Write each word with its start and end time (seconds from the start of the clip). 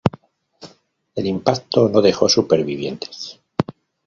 El 1.13 1.27
impacto 1.27 1.87
no 1.87 2.01
dejó 2.01 2.27
supervivientes. 2.27 3.39